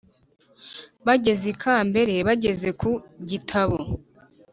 [1.05, 2.91] bageze ikambere, bageze ku
[3.29, 3.77] gitabo,